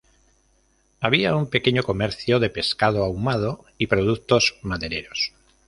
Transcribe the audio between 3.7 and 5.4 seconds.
y productos madereros.